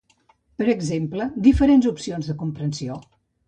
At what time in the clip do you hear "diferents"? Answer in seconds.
1.49-1.93